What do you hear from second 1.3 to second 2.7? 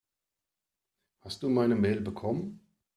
du meine Mail bekommen?